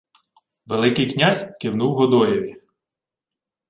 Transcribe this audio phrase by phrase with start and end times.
[0.65, 2.57] Великий князь кивнув Годоєві: